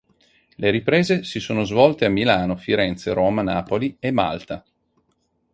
[0.55, 4.65] Le riprese si sono svolte a Milano, Firenze, Roma, Napoli e Malta.